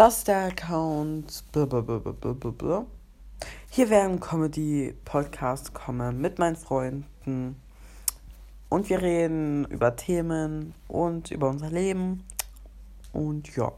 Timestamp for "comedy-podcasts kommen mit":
4.18-6.38